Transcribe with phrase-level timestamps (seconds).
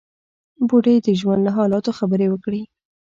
[0.67, 2.61] بوډۍ د ژوند له حالاتو خبرې وکړې.